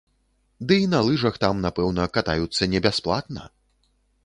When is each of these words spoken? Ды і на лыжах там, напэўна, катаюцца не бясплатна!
Ды 0.71 0.77
і 0.83 0.87
на 0.93 1.01
лыжах 1.07 1.35
там, 1.43 1.61
напэўна, 1.67 2.09
катаюцца 2.17 2.71
не 2.75 2.79
бясплатна! 2.89 3.49